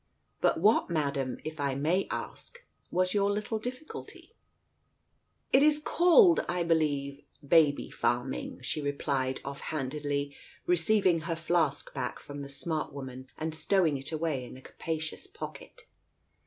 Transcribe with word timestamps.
"But 0.41 0.59
what, 0.59 0.89
Madam, 0.89 1.37
if 1.45 1.59
I 1.59 1.75
may 1.75 2.07
ask, 2.09 2.65
was 2.89 3.13
your 3.13 3.29
little 3.29 3.59
difficulty?" 3.59 4.33
"It 5.53 5.61
is 5.61 5.77
called, 5.77 6.43
I 6.49 6.63
believe, 6.63 7.23
Baby 7.47 7.91
Farming," 7.91 8.61
she 8.63 8.81
replied 8.81 9.41
off 9.45 9.59
handedly, 9.59 10.35
receiving 10.65 11.19
her 11.19 11.35
flask 11.35 11.93
back 11.93 12.17
from 12.17 12.41
the 12.41 12.49
smart 12.49 12.91
woman 12.91 13.27
and 13.37 13.53
stowing 13.53 13.95
it 13.95 14.11
away 14.11 14.43
in 14.43 14.57
a 14.57 14.61
capacious 14.63 15.27
pocket. 15.27 15.83